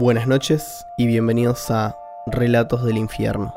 [0.00, 1.98] Buenas noches y bienvenidos a
[2.28, 3.52] Relatos del Infierno.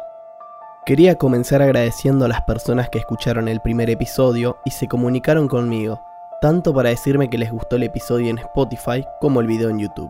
[0.88, 6.02] Quería comenzar agradeciendo a las personas que escucharon el primer episodio y se comunicaron conmigo,
[6.42, 10.10] tanto para decirme que les gustó el episodio en Spotify como el video en YouTube.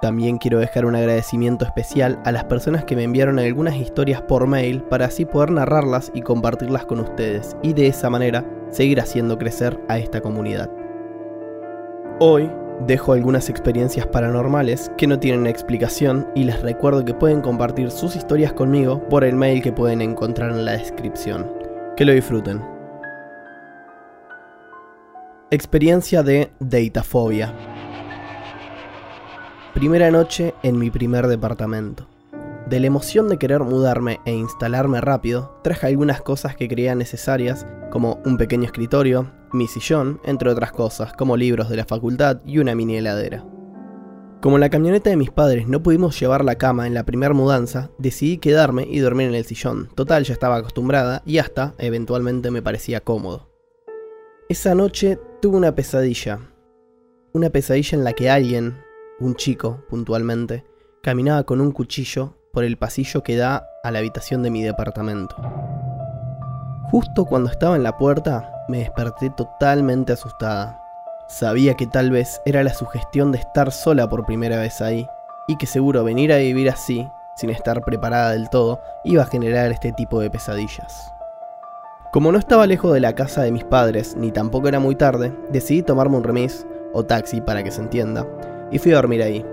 [0.00, 4.46] También quiero dejar un agradecimiento especial a las personas que me enviaron algunas historias por
[4.46, 9.36] mail para así poder narrarlas y compartirlas con ustedes y de esa manera seguir haciendo
[9.36, 10.70] crecer a esta comunidad.
[12.20, 12.52] Hoy
[12.86, 18.16] dejo algunas experiencias paranormales que no tienen explicación y les recuerdo que pueden compartir sus
[18.16, 21.50] historias conmigo por el mail que pueden encontrar en la descripción.
[21.96, 22.62] Que lo disfruten.
[25.50, 27.54] Experiencia de Datafobia.
[29.74, 32.08] Primera noche en mi primer departamento.
[32.68, 37.64] De la emoción de querer mudarme e instalarme rápido, traje algunas cosas que creía necesarias,
[37.90, 42.58] como un pequeño escritorio, mi sillón, entre otras cosas, como libros de la facultad y
[42.58, 43.44] una mini heladera.
[44.40, 47.90] Como la camioneta de mis padres no pudimos llevar la cama en la primera mudanza,
[47.98, 49.88] decidí quedarme y dormir en el sillón.
[49.94, 53.48] Total, ya estaba acostumbrada y hasta, eventualmente, me parecía cómodo.
[54.48, 56.38] Esa noche tuve una pesadilla.
[57.32, 58.78] Una pesadilla en la que alguien,
[59.18, 60.64] un chico puntualmente,
[61.02, 65.34] caminaba con un cuchillo por el pasillo que da a la habitación de mi departamento.
[66.90, 70.80] Justo cuando estaba en la puerta, me desperté totalmente asustada.
[71.28, 75.08] Sabía que tal vez era la sugestión de estar sola por primera vez ahí,
[75.48, 79.70] y que seguro venir a vivir así, sin estar preparada del todo, iba a generar
[79.70, 81.12] este tipo de pesadillas.
[82.12, 85.36] Como no estaba lejos de la casa de mis padres, ni tampoco era muy tarde,
[85.50, 88.26] decidí tomarme un remis, o taxi para que se entienda,
[88.70, 89.44] y fui a dormir ahí.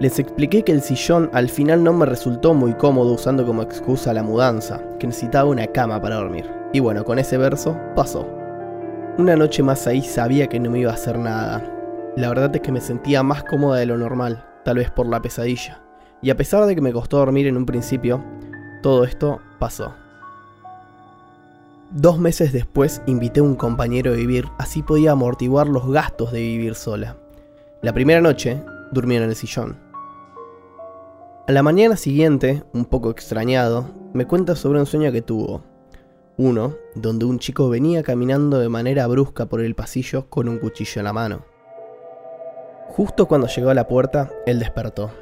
[0.00, 4.12] Les expliqué que el sillón al final no me resultó muy cómodo usando como excusa
[4.12, 6.50] la mudanza, que necesitaba una cama para dormir.
[6.72, 8.41] Y bueno, con ese verso pasó.
[9.18, 11.62] Una noche más ahí sabía que no me iba a hacer nada.
[12.16, 15.20] La verdad es que me sentía más cómoda de lo normal, tal vez por la
[15.20, 15.82] pesadilla.
[16.22, 18.24] Y a pesar de que me costó dormir en un principio,
[18.82, 19.94] todo esto pasó.
[21.90, 26.40] Dos meses después invité a un compañero a vivir, así podía amortiguar los gastos de
[26.40, 27.18] vivir sola.
[27.82, 29.78] La primera noche durmió en el sillón.
[31.46, 35.71] A la mañana siguiente, un poco extrañado, me cuenta sobre un sueño que tuvo.
[36.94, 41.04] Donde un chico venía caminando de manera brusca por el pasillo con un cuchillo en
[41.04, 41.44] la mano.
[42.88, 45.12] Justo cuando llegó a la puerta, él despertó.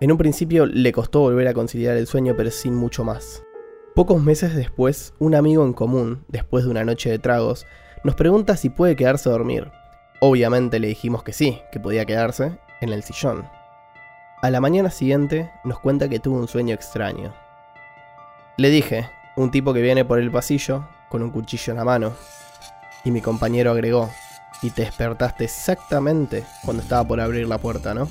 [0.00, 3.42] En un principio le costó volver a conciliar el sueño, pero sin mucho más.
[3.94, 7.66] Pocos meses después, un amigo en común, después de una noche de tragos,
[8.02, 9.70] nos pregunta si puede quedarse a dormir,
[10.20, 13.46] Obviamente le dijimos que sí, que podía quedarse en el sillón.
[14.40, 17.34] A la mañana siguiente nos cuenta que tuvo un sueño extraño.
[18.56, 22.12] Le dije, un tipo que viene por el pasillo con un cuchillo en la mano.
[23.04, 24.10] Y mi compañero agregó,
[24.62, 28.08] y te despertaste exactamente cuando estaba por abrir la puerta, ¿no?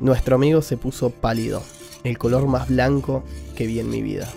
[0.00, 1.62] Nuestro amigo se puso pálido,
[2.04, 3.24] el color más blanco
[3.56, 4.28] que vi en mi vida.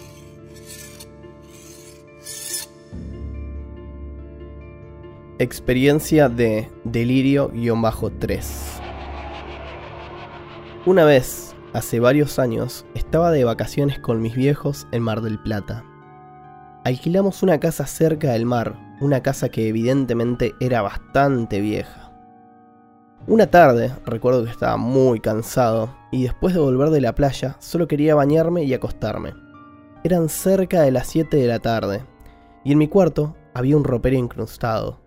[5.38, 8.44] Experiencia de Delirio-3.
[10.86, 15.84] Una vez, hace varios años, estaba de vacaciones con mis viejos en Mar del Plata.
[16.84, 22.12] Alquilamos una casa cerca del mar, una casa que evidentemente era bastante vieja.
[23.28, 27.88] Una tarde, recuerdo que estaba muy cansado, y después de volver de la playa, solo
[27.88, 29.34] quería bañarme y acostarme.
[30.04, 32.04] Eran cerca de las 7 de la tarde,
[32.64, 35.00] y en mi cuarto había un ropero incrustado.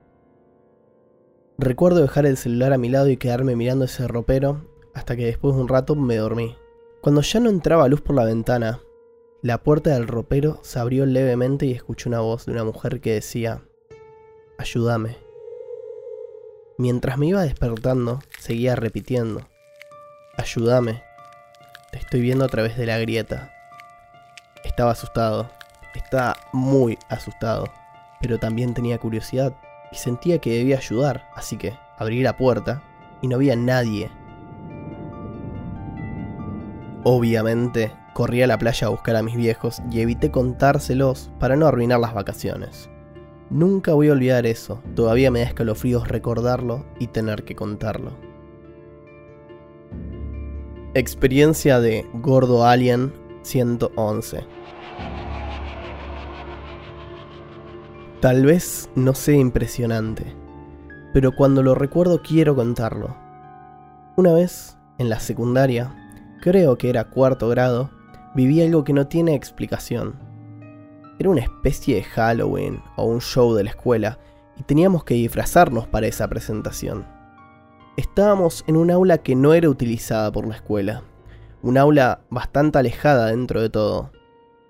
[1.58, 5.54] Recuerdo dejar el celular a mi lado y quedarme mirando ese ropero hasta que después
[5.54, 6.56] de un rato me dormí.
[7.00, 8.80] Cuando ya no entraba luz por la ventana,
[9.42, 13.12] la puerta del ropero se abrió levemente y escuché una voz de una mujer que
[13.12, 13.62] decía,
[14.56, 15.18] ayúdame.
[16.78, 19.46] Mientras me iba despertando, seguía repitiendo,
[20.36, 21.02] ayúdame,
[21.92, 23.52] te estoy viendo a través de la grieta.
[24.64, 25.50] Estaba asustado,
[25.94, 27.66] estaba muy asustado,
[28.20, 29.54] pero también tenía curiosidad
[29.92, 32.82] y sentía que debía ayudar, así que abrí la puerta
[33.20, 34.10] y no había nadie.
[37.04, 41.66] Obviamente, corrí a la playa a buscar a mis viejos y evité contárselos para no
[41.66, 42.88] arruinar las vacaciones.
[43.50, 48.12] Nunca voy a olvidar eso, todavía me da escalofríos recordarlo y tener que contarlo.
[50.94, 53.12] Experiencia de Gordo Alien
[53.42, 54.46] 111
[58.20, 60.34] Tal vez no sea impresionante,
[61.12, 63.14] pero cuando lo recuerdo quiero contarlo.
[64.16, 65.94] Una vez, en la secundaria,
[66.44, 67.88] creo que era cuarto grado,
[68.34, 70.14] viví algo que no tiene explicación.
[71.18, 74.18] Era una especie de Halloween o un show de la escuela
[74.58, 77.06] y teníamos que disfrazarnos para esa presentación.
[77.96, 81.02] Estábamos en un aula que no era utilizada por la escuela,
[81.62, 84.12] un aula bastante alejada dentro de todo.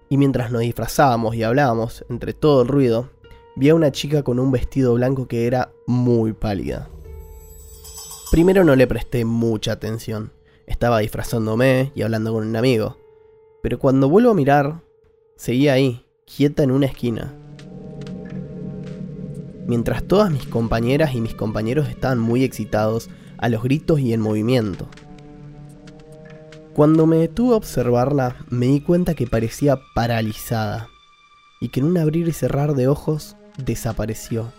[0.09, 3.11] Y mientras nos disfrazábamos y hablábamos, entre todo el ruido,
[3.56, 6.88] vi a una chica con un vestido blanco que era muy pálida.
[8.31, 10.31] Primero no le presté mucha atención,
[10.66, 12.96] estaba disfrazándome y hablando con un amigo,
[13.62, 14.82] pero cuando vuelvo a mirar,
[15.37, 17.34] seguía ahí, quieta en una esquina.
[19.66, 23.08] Mientras todas mis compañeras y mis compañeros estaban muy excitados
[23.38, 24.88] a los gritos y en movimiento.
[26.75, 30.88] Cuando me detuve a observarla, me di cuenta que parecía paralizada
[31.61, 34.52] y que en un abrir y cerrar de ojos desapareció.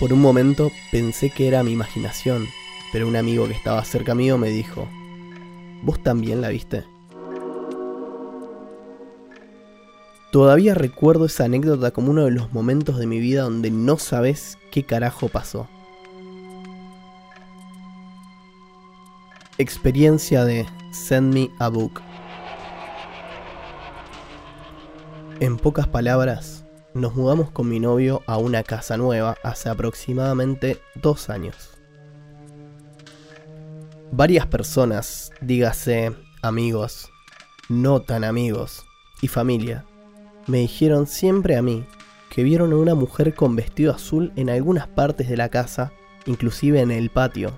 [0.00, 2.48] Por un momento pensé que era mi imaginación,
[2.90, 4.88] pero un amigo que estaba cerca mío me dijo,
[5.82, 6.84] ¿Vos también la viste?
[10.32, 14.56] Todavía recuerdo esa anécdota como uno de los momentos de mi vida donde no sabes
[14.70, 15.68] qué carajo pasó.
[19.58, 22.00] Experiencia de Send Me a Book.
[25.40, 26.64] En pocas palabras,
[26.94, 31.70] nos mudamos con mi novio a una casa nueva hace aproximadamente dos años.
[34.12, 37.10] Varias personas, dígase amigos,
[37.68, 38.84] no tan amigos
[39.22, 39.84] y familia,
[40.46, 41.84] me dijeron siempre a mí
[42.28, 45.92] que vieron a una mujer con vestido azul en algunas partes de la casa,
[46.26, 47.52] inclusive en el patio.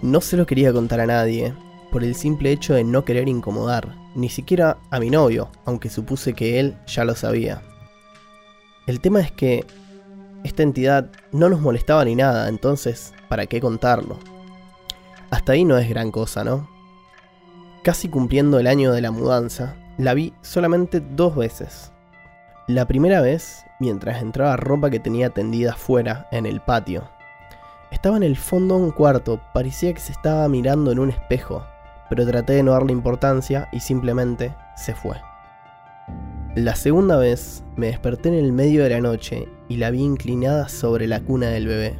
[0.00, 1.54] No se lo quería contar a nadie,
[1.90, 6.34] por el simple hecho de no querer incomodar, ni siquiera a mi novio, aunque supuse
[6.34, 7.62] que él ya lo sabía.
[8.86, 9.64] El tema es que
[10.44, 14.18] esta entidad no nos molestaba ni nada, entonces, ¿para qué contarlo?
[15.30, 16.68] Hasta ahí no es gran cosa, ¿no?
[17.84, 21.92] Casi cumpliendo el año de la mudanza, la vi solamente dos veces.
[22.68, 27.08] La primera vez, mientras entraba ropa que tenía tendida afuera, en el patio.
[27.90, 31.64] Estaba en el fondo de un cuarto, parecía que se estaba mirando en un espejo,
[32.12, 35.16] pero traté de no darle importancia y simplemente se fue.
[36.54, 40.68] La segunda vez me desperté en el medio de la noche y la vi inclinada
[40.68, 41.96] sobre la cuna del bebé.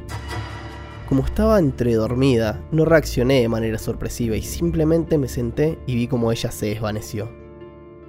[1.09, 6.07] Como estaba entre dormida, no reaccioné de manera sorpresiva y simplemente me senté y vi
[6.07, 7.31] como ella se desvaneció.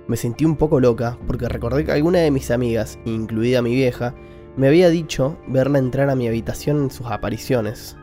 [0.06, 4.14] Me sentí un poco loca porque recordé que alguna de mis amigas, incluida mi vieja,
[4.58, 7.96] me había dicho verla entrar a mi habitación en sus apariciones.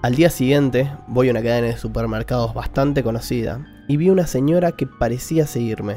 [0.00, 4.70] Al día siguiente voy a una cadena de supermercados bastante conocida y vi una señora
[4.70, 5.96] que parecía seguirme.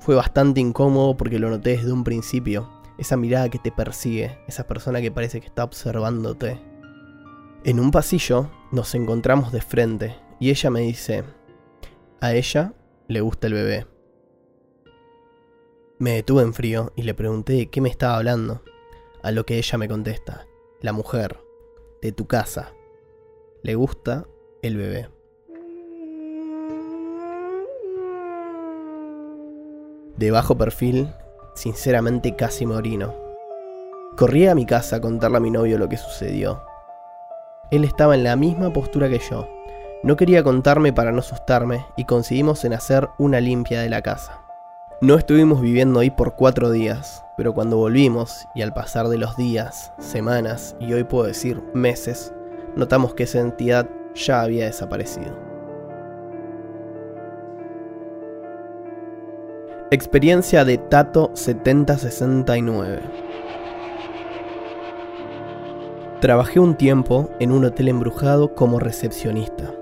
[0.00, 4.66] Fue bastante incómodo porque lo noté desde un principio, esa mirada que te persigue, esa
[4.66, 6.58] persona que parece que está observándote.
[7.64, 11.24] En un pasillo nos encontramos de frente y ella me dice,
[12.22, 12.72] a ella
[13.08, 13.86] le gusta el bebé.
[15.98, 18.62] Me detuve en frío y le pregunté de qué me estaba hablando,
[19.22, 20.46] a lo que ella me contesta,
[20.80, 21.40] la mujer,
[22.00, 22.72] de tu casa,
[23.64, 24.26] le gusta
[24.60, 25.08] el bebé.
[30.18, 31.08] De bajo perfil,
[31.54, 33.14] sinceramente casi me orino.
[34.18, 36.62] Corrí a mi casa a contarle a mi novio lo que sucedió.
[37.70, 39.48] Él estaba en la misma postura que yo.
[40.02, 44.42] No quería contarme para no asustarme y conseguimos en hacer una limpia de la casa.
[45.00, 49.38] No estuvimos viviendo ahí por cuatro días, pero cuando volvimos, y al pasar de los
[49.38, 52.34] días, semanas y hoy puedo decir meses,
[52.76, 55.36] notamos que esa entidad ya había desaparecido.
[59.90, 63.00] Experiencia de Tato 7069
[66.20, 69.74] Trabajé un tiempo en un hotel embrujado como recepcionista.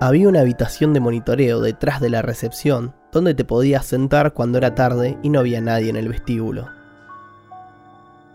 [0.00, 4.74] Había una habitación de monitoreo detrás de la recepción donde te podías sentar cuando era
[4.74, 6.75] tarde y no había nadie en el vestíbulo.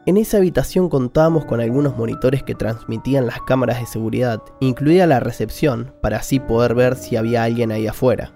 [0.08, 5.20] En esa habitación contábamos con algunos monitores que transmitían las cámaras de seguridad, incluida la
[5.20, 8.34] recepción, para así poder ver si había alguien ahí afuera.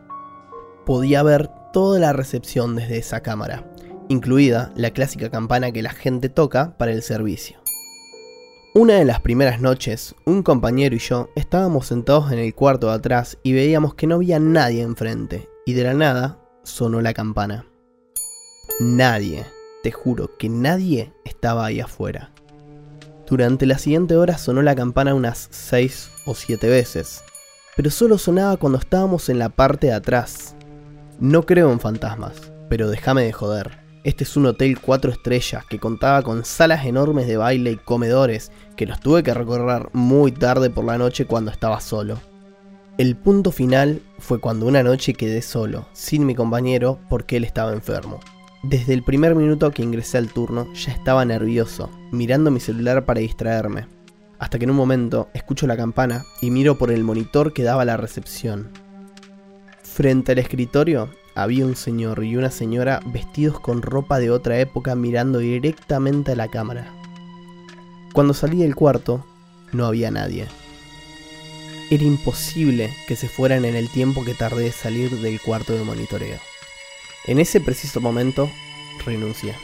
[0.85, 3.65] Podía ver toda la recepción desde esa cámara,
[4.09, 7.57] incluida la clásica campana que la gente toca para el servicio.
[8.75, 12.93] Una de las primeras noches, un compañero y yo estábamos sentados en el cuarto de
[12.93, 17.65] atrás y veíamos que no había nadie enfrente, y de la nada sonó la campana.
[18.79, 19.45] Nadie,
[19.85, 22.31] te juro que nadie estaba ahí afuera.
[23.29, 27.23] Durante la siguiente hora sonó la campana unas 6 o 7 veces,
[27.75, 30.55] pero solo sonaba cuando estábamos en la parte de atrás.
[31.19, 33.77] No creo en fantasmas, pero déjame de joder.
[34.03, 38.51] Este es un hotel 4 estrellas que contaba con salas enormes de baile y comedores
[38.75, 42.17] que los tuve que recorrer muy tarde por la noche cuando estaba solo.
[42.97, 47.71] El punto final fue cuando una noche quedé solo, sin mi compañero, porque él estaba
[47.71, 48.19] enfermo.
[48.67, 53.19] Desde el primer minuto que ingresé al turno ya estaba nervioso, mirando mi celular para
[53.19, 53.85] distraerme,
[54.39, 57.85] hasta que en un momento escucho la campana y miro por el monitor que daba
[57.85, 58.71] la recepción.
[59.83, 64.95] Frente al escritorio había un señor y una señora vestidos con ropa de otra época
[64.95, 66.91] mirando directamente a la cámara.
[68.13, 69.23] Cuando salí del cuarto,
[69.73, 70.47] no había nadie.
[71.91, 75.83] Era imposible que se fueran en el tiempo que tardé de salir del cuarto de
[75.83, 76.39] monitoreo.
[77.27, 78.49] En ese preciso momento,
[79.05, 79.55] renuncié.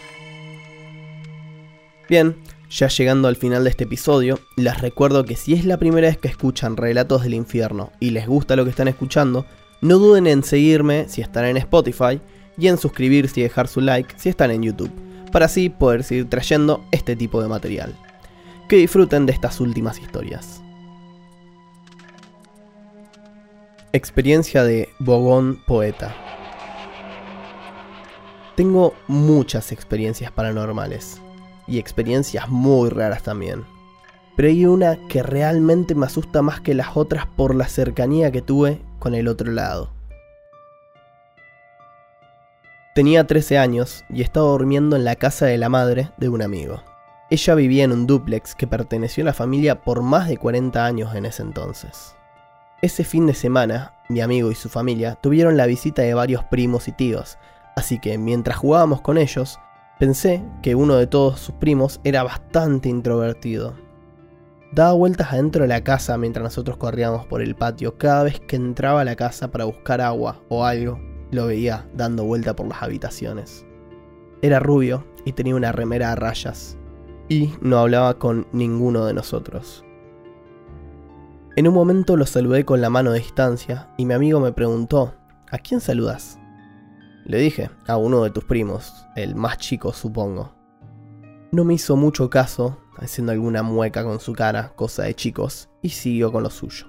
[2.09, 2.35] Bien,
[2.69, 6.17] ya llegando al final de este episodio, les recuerdo que si es la primera vez
[6.17, 9.45] que escuchan Relatos del Infierno y les gusta lo que están escuchando,
[9.81, 12.19] no duden en seguirme si están en Spotify
[12.57, 14.91] y en suscribirse y dejar su like si están en YouTube,
[15.31, 17.95] para así poder seguir trayendo este tipo de material.
[18.67, 20.61] Que disfruten de estas últimas historias.
[23.93, 26.30] Experiencia de Bogón Poeta.
[28.61, 31.19] Tengo muchas experiencias paranormales
[31.65, 33.65] y experiencias muy raras también.
[34.35, 38.43] Pero hay una que realmente me asusta más que las otras por la cercanía que
[38.43, 39.89] tuve con el otro lado.
[42.93, 46.83] Tenía 13 años y estaba durmiendo en la casa de la madre de un amigo.
[47.31, 51.15] Ella vivía en un dúplex que perteneció a la familia por más de 40 años
[51.15, 52.13] en ese entonces.
[52.83, 56.87] Ese fin de semana, mi amigo y su familia tuvieron la visita de varios primos
[56.87, 57.39] y tíos,
[57.75, 59.59] así que mientras jugábamos con ellos,
[59.99, 63.75] pensé que uno de todos sus primos era bastante introvertido.
[64.73, 67.97] Daba vueltas adentro de la casa mientras nosotros corríamos por el patio.
[67.97, 70.99] Cada vez que entraba a la casa para buscar agua o algo,
[71.29, 73.65] lo veía dando vuelta por las habitaciones.
[74.41, 76.77] Era rubio y tenía una remera a rayas.
[77.27, 79.85] Y no hablaba con ninguno de nosotros.
[81.57, 85.13] En un momento lo saludé con la mano de distancia y mi amigo me preguntó,
[85.51, 86.40] ¿a quién saludas?
[87.25, 90.53] Le dije, a uno de tus primos, el más chico supongo.
[91.51, 95.89] No me hizo mucho caso, haciendo alguna mueca con su cara, cosa de chicos, y
[95.89, 96.87] siguió con lo suyo.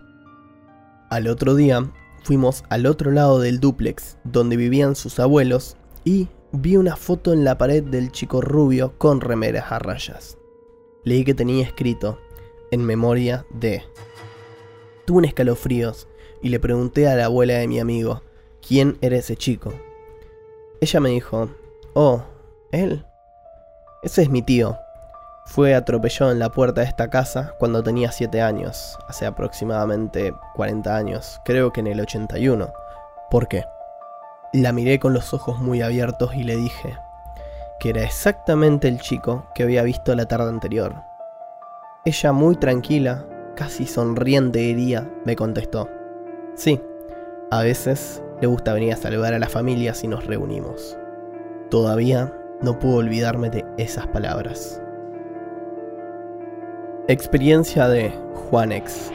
[1.11, 1.91] Al otro día,
[2.23, 7.45] fuimos al otro lado del dúplex, donde vivían sus abuelos, y vi una foto en
[7.45, 10.39] la pared del chico rubio con remeras a rayas.
[11.05, 12.19] Leí que tenía escrito,
[12.71, 13.83] en memoria de
[15.05, 16.09] Tuve un escalofríos
[16.41, 18.23] y le pregunté a la abuela de mi amigo,
[18.67, 19.73] ¿quién era ese chico?
[20.83, 21.49] Ella me dijo,
[21.95, 22.25] oh,
[22.73, 23.07] él.
[24.03, 24.77] Ese es mi tío.
[25.45, 30.97] Fue atropellado en la puerta de esta casa cuando tenía 7 años, hace aproximadamente 40
[30.97, 32.73] años, creo que en el 81.
[33.31, 33.65] ¿Por qué?
[34.53, 36.99] La miré con los ojos muy abiertos y le dije
[37.79, 40.97] que era exactamente el chico que había visto la tarde anterior.
[42.05, 43.25] Ella muy tranquila
[43.55, 45.89] casi sonriente diría, me contestó.
[46.57, 46.83] Sí,
[47.53, 50.99] a veces le gusta venir a saludar a la familia si nos reunimos.
[51.71, 54.83] Todavía no puedo olvidarme de esas palabras.
[57.07, 59.13] Experiencia de Juanex.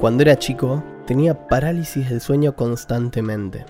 [0.00, 3.66] Cuando era chico, tenía parálisis del sueño constantemente.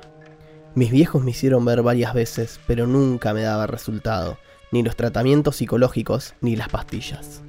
[0.77, 4.39] Mis viejos me hicieron ver varias veces, pero nunca me daba resultado,
[4.71, 7.43] ni los tratamientos psicológicos ni las pastillas.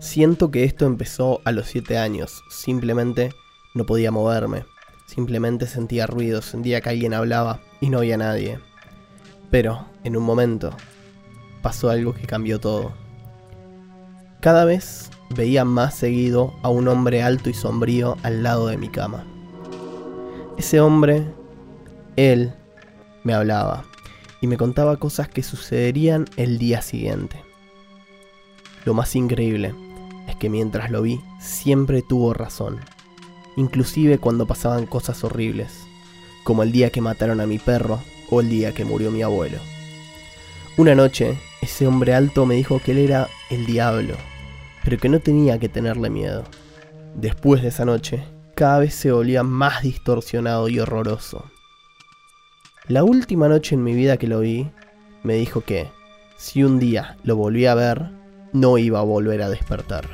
[0.00, 2.44] Siento que esto empezó a los 7 años.
[2.50, 3.32] Simplemente
[3.74, 4.64] no podía moverme.
[5.06, 8.60] Simplemente sentía ruido, sentía que alguien hablaba y no había nadie.
[9.50, 10.70] Pero, en un momento,
[11.62, 12.92] pasó algo que cambió todo.
[14.40, 18.88] Cada vez veía más seguido a un hombre alto y sombrío al lado de mi
[18.90, 19.26] cama.
[20.58, 21.26] Ese hombre,
[22.14, 22.52] él,
[23.24, 23.84] me hablaba
[24.40, 27.42] y me contaba cosas que sucederían el día siguiente.
[28.84, 29.74] Lo más increíble
[30.28, 32.78] es que mientras lo vi, siempre tuvo razón.
[33.56, 35.86] Inclusive cuando pasaban cosas horribles,
[36.44, 39.58] como el día que mataron a mi perro o el día que murió mi abuelo.
[40.76, 44.14] Una noche, ese hombre alto me dijo que él era el diablo,
[44.84, 46.44] pero que no tenía que tenerle miedo.
[47.14, 48.22] Después de esa noche,
[48.54, 51.44] cada vez se volvía más distorsionado y horroroso.
[52.86, 54.70] La última noche en mi vida que lo vi,
[55.22, 55.88] me dijo que,
[56.36, 58.17] si un día lo volví a ver,
[58.52, 60.08] no iba a volver a despertar.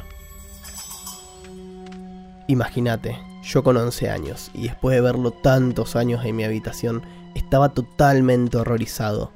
[2.47, 7.03] Imagínate, yo con 11 años y después de verlo tantos años en mi habitación,
[7.35, 9.33] estaba totalmente horrorizado.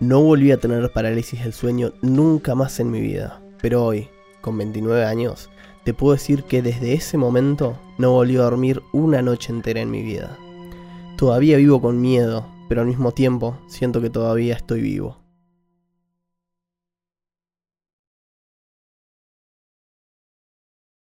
[0.00, 4.08] No volví a tener parálisis del sueño nunca más en mi vida, pero hoy,
[4.40, 5.50] con 29 años,
[5.84, 9.90] te puedo decir que desde ese momento no volví a dormir una noche entera en
[9.90, 10.38] mi vida.
[11.16, 15.19] Todavía vivo con miedo, pero al mismo tiempo siento que todavía estoy vivo.